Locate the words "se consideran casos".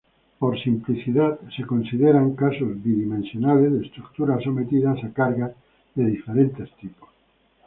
1.55-2.81